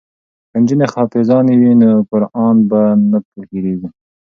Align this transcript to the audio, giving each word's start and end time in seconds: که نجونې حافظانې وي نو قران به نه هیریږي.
که 0.51 0.57
نجونې 0.61 0.85
حافظانې 0.93 1.53
وي 1.61 1.73
نو 1.81 1.89
قران 2.09 2.55
به 2.69 2.81
نه 3.09 3.17
هیریږي. 3.51 3.87